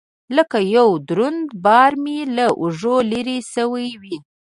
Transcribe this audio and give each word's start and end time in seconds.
لكه 0.37 0.59
يو 0.75 0.89
دروند 1.09 1.47
بار 1.63 1.91
مې 2.03 2.19
له 2.35 2.45
اوږو 2.61 2.95
لرې 3.11 3.37
سوى 3.53 3.87
وي. 4.01 4.17